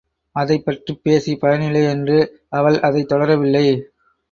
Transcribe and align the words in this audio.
அதைப்பற்றிப் 0.35 1.03
பேசிப் 1.03 1.39
பயனில்லை 1.39 1.83
என்று 1.85 2.17
அவள் 2.49 2.79
அதைத் 2.79 3.11
தொடரவில்லை. 3.11 3.65